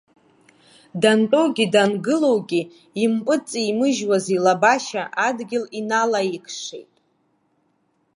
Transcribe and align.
Дантәоугьы 1.01 1.65
дангылоугьы 1.73 2.61
импыҵимыжьуаз 3.03 4.25
илабашьа 4.35 5.03
адгьыл 5.27 5.65
иналаиқшеит. 5.79 6.93